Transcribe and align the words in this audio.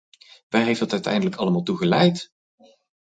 Waar 0.49 0.63
heeft 0.65 0.79
dat 0.79 0.91
uiteindelijk 0.91 1.35
allemaal 1.35 1.63
toe 1.63 1.77
geleid? 1.77 2.31